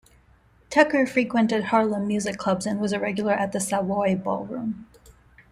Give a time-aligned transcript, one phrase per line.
[0.71, 4.87] Tucker frequented Harlem music clubs and was a regular at the Savoy Ballroom.